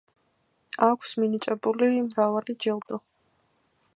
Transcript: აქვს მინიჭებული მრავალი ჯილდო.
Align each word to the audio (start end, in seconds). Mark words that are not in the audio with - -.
აქვს 0.85 1.11
მინიჭებული 1.23 1.91
მრავალი 2.07 2.57
ჯილდო. 2.65 3.01